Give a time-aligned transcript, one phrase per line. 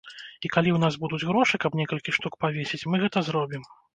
[0.45, 3.71] І калі ў нас будуць грошы, каб некалькі штук павесіць, мы гэта зробім.